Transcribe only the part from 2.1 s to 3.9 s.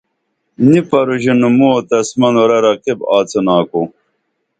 منورہ رقیب آڅِنا کُو